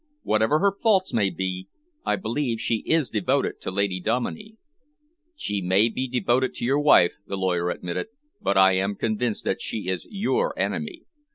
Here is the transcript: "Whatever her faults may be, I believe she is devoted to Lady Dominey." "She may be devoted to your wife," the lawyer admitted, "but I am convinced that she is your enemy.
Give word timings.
"Whatever 0.23 0.57
her 0.57 0.73
faults 0.81 1.13
may 1.13 1.29
be, 1.29 1.67
I 2.03 2.15
believe 2.15 2.59
she 2.59 2.77
is 2.87 3.11
devoted 3.11 3.61
to 3.61 3.69
Lady 3.69 3.99
Dominey." 3.99 4.57
"She 5.35 5.61
may 5.61 5.89
be 5.89 6.07
devoted 6.07 6.55
to 6.55 6.65
your 6.65 6.79
wife," 6.79 7.13
the 7.27 7.37
lawyer 7.37 7.69
admitted, 7.69 8.07
"but 8.41 8.57
I 8.57 8.71
am 8.77 8.95
convinced 8.95 9.43
that 9.43 9.61
she 9.61 9.89
is 9.89 10.07
your 10.09 10.57
enemy. 10.57 11.03